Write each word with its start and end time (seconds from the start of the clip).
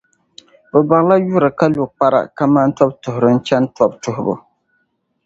Bɛ 0.71 0.79
barila 0.89 1.15
yuri, 1.27 1.49
ka 1.59 1.65
lo 1.75 1.83
kpara 1.93 2.19
kaman 2.37 2.69
tɔbutuhira 2.77 3.27
n-chani 3.35 3.67
tɔbu 3.75 3.95
tuhibu. 4.03 4.33